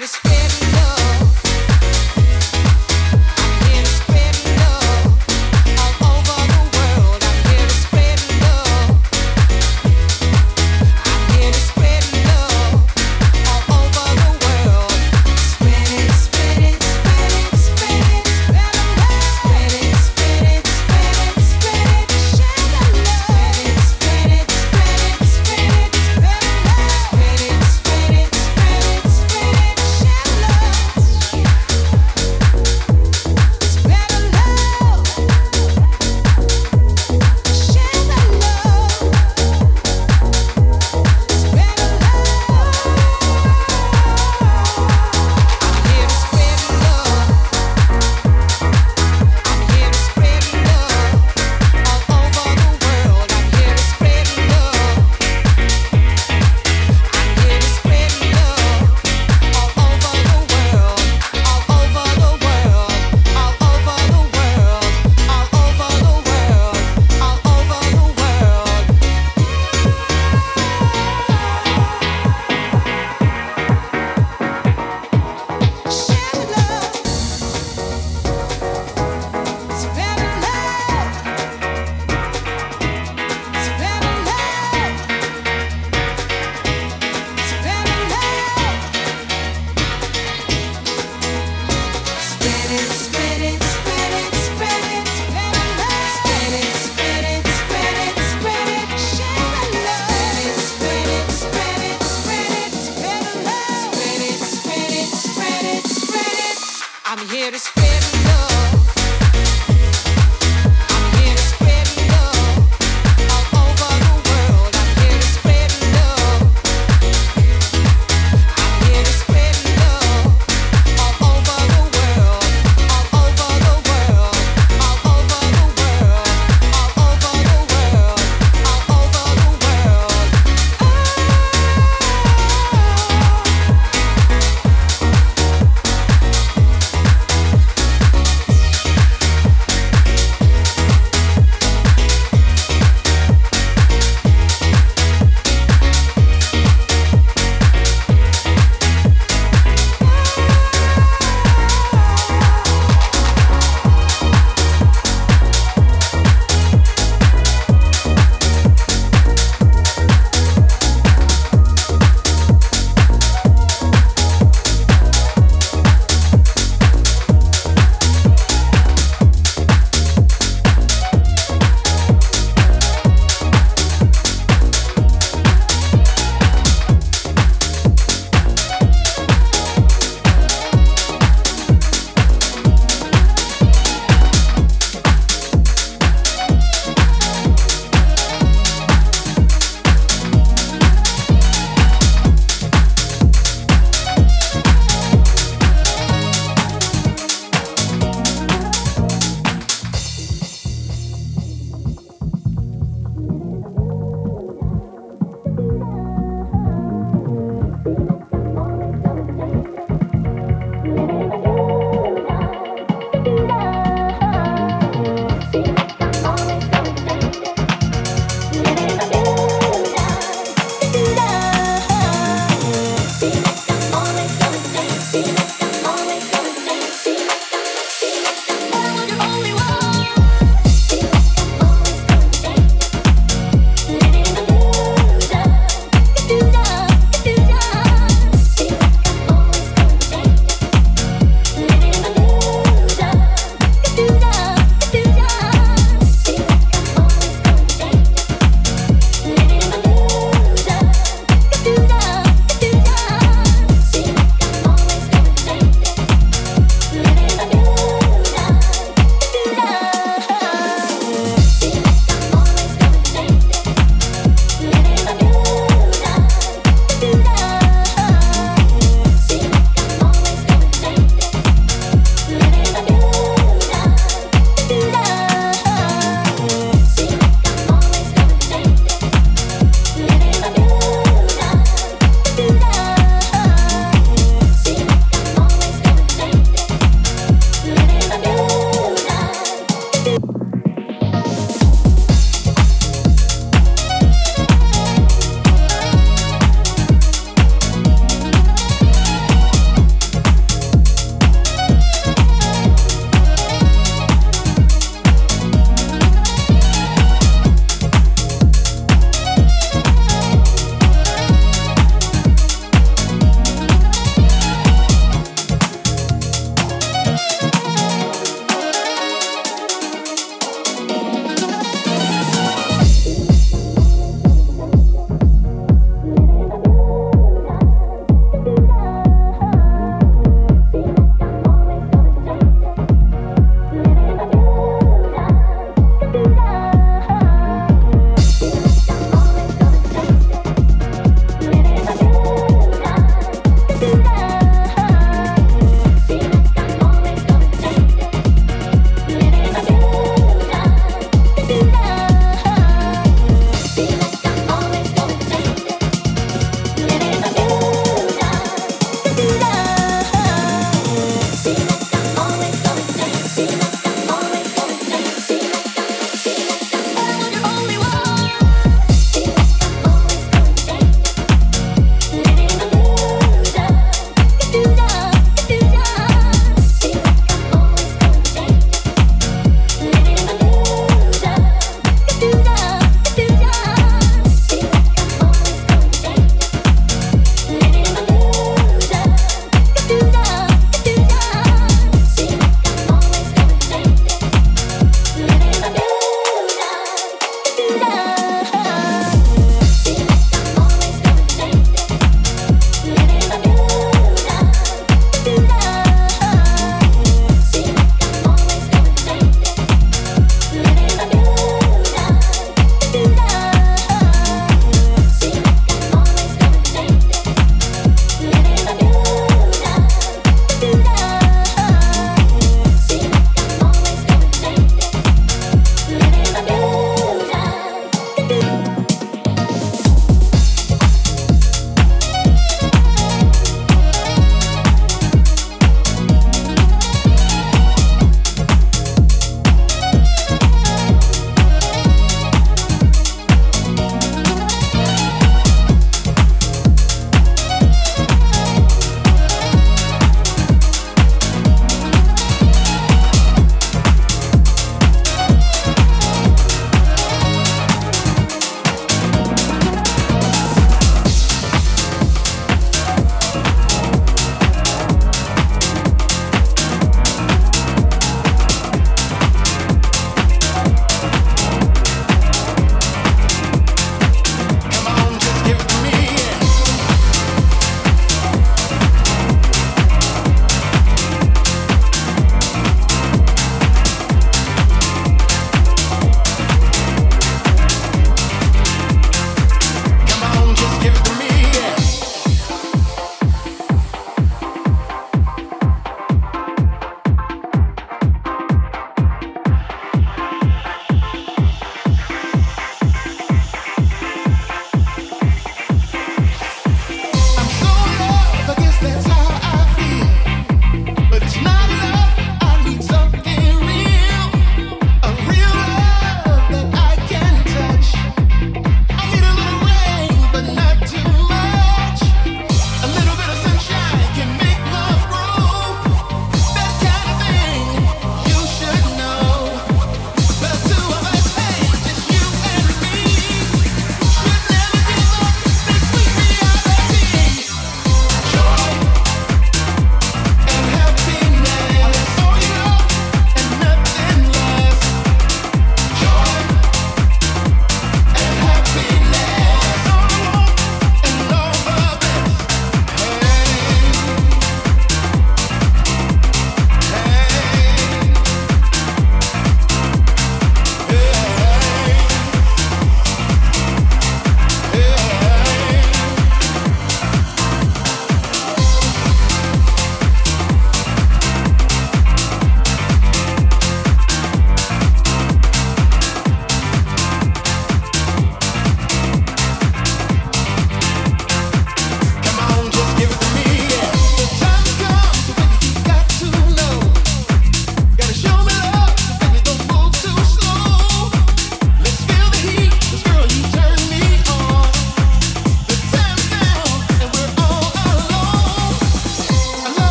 satisfied. 0.00 0.29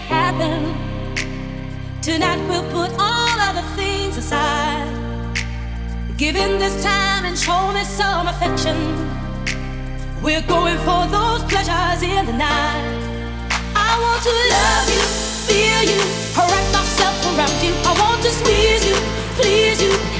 Happen. 0.00 0.74
Tonight 2.02 2.40
we'll 2.48 2.68
put 2.70 2.90
all 2.98 3.40
other 3.40 3.62
things 3.76 4.16
aside. 4.16 4.88
Give 6.16 6.36
in 6.36 6.58
this 6.58 6.82
time 6.82 7.24
and 7.24 7.36
show 7.36 7.72
me 7.72 7.82
some 7.84 8.28
affection. 8.28 8.76
We're 10.22 10.46
going 10.46 10.78
for 10.78 11.06
those 11.06 11.42
pleasures 11.44 12.02
in 12.02 12.26
the 12.26 12.32
night. 12.32 13.00
I 13.74 13.92
want 14.04 14.22
to 14.22 14.34
love 14.54 14.86
you, 14.94 15.02
feel 15.48 15.82
you, 15.90 16.00
wrap 16.36 16.66
myself 16.72 17.16
around 17.36 17.58
you. 17.62 17.74
I 17.84 17.92
want 18.00 18.22
to 18.22 18.30
squeeze 18.30 18.84
you, 18.86 18.96
please 19.36 19.82
you. 19.82 20.13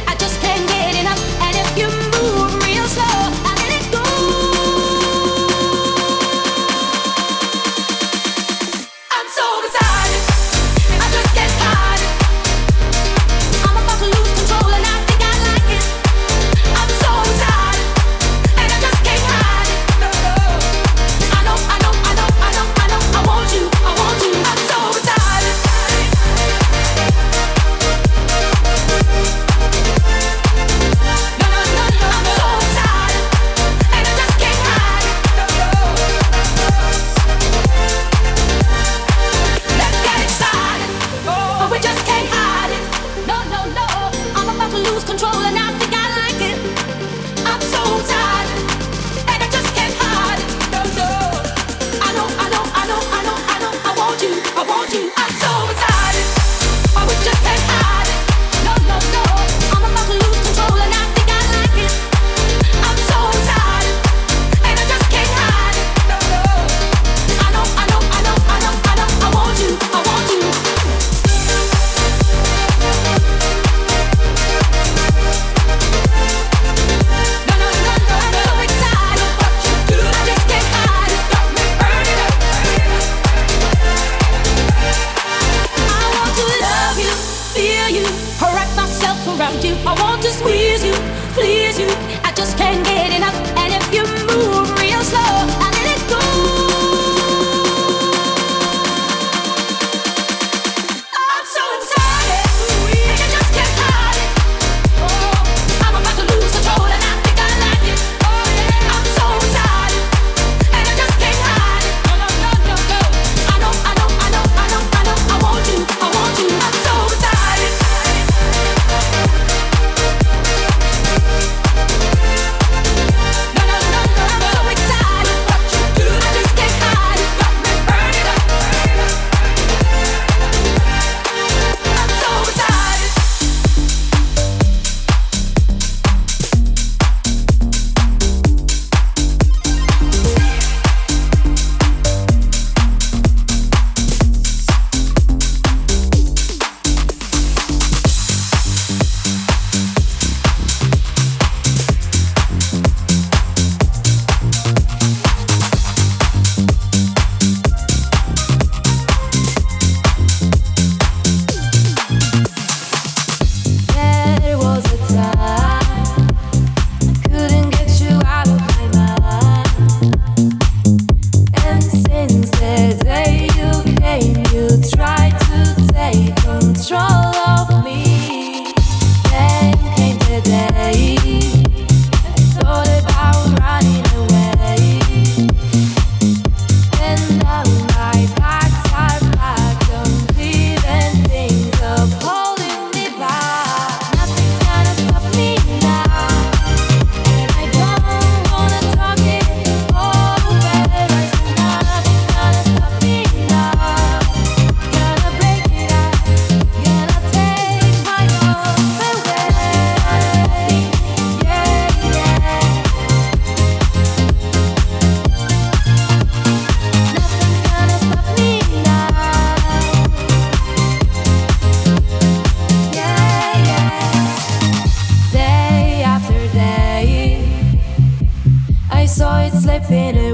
slipping 229.64 230.18
away. 230.18 230.33